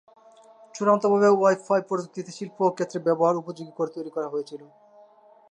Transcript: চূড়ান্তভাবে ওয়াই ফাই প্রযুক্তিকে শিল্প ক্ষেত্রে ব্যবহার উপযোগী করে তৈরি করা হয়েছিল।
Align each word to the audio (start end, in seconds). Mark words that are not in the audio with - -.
চূড়ান্তভাবে 0.75 1.29
ওয়াই 1.33 1.55
ফাই 1.65 1.81
প্রযুক্তিকে 1.89 2.31
শিল্প 2.37 2.57
ক্ষেত্রে 2.75 2.99
ব্যবহার 3.07 3.39
উপযোগী 3.41 3.73
করে 3.77 3.89
তৈরি 3.95 4.11
করা 4.15 4.27
হয়েছিল। 4.33 4.61